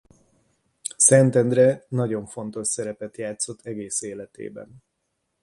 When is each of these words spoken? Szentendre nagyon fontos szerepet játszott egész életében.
Szentendre 0.97 1.85
nagyon 1.89 2.25
fontos 2.25 2.67
szerepet 2.67 3.17
játszott 3.17 3.61
egész 3.65 4.01
életében. 4.01 4.81